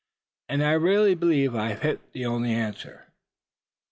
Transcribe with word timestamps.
And 0.49 0.63
I 0.63 0.71
really 0.71 1.13
believe 1.13 1.53
I've 1.55 1.83
hit 1.83 2.11
the 2.13 2.25
only 2.25 2.51
answer." 2.53 3.13